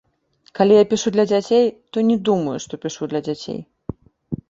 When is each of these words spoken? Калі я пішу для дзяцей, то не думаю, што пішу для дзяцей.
Калі 0.59 0.73
я 0.77 0.85
пішу 0.93 1.13
для 1.17 1.27
дзяцей, 1.33 1.65
то 1.91 1.97
не 2.09 2.17
думаю, 2.33 2.57
што 2.67 2.73
пішу 2.87 3.03
для 3.15 3.27
дзяцей. 3.29 3.59